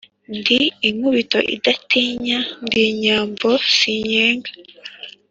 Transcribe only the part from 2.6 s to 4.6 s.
ndi Nyambo sinkenga